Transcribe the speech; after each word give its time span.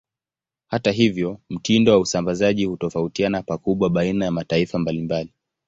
Hata 0.67 0.91
hivyo, 0.91 1.39
mtindo 1.49 1.91
wa 1.91 1.99
usambazaji 1.99 2.65
hutofautiana 2.65 3.41
pakubwa 3.43 3.89
baina 3.89 4.25
ya 4.25 4.31
mataifa 4.31 4.79
mbalimbali. 4.79 5.33